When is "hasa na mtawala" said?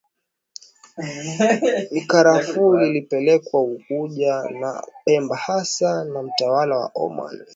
5.35-6.77